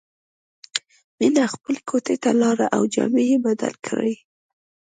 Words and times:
مینه 1.17 1.43
خپلې 1.53 1.79
کوټې 1.89 2.15
ته 2.23 2.31
لاړه 2.41 2.65
او 2.75 2.83
جامې 2.93 3.23
یې 3.31 3.37
بدلې 3.45 3.79
کړې 3.87 4.13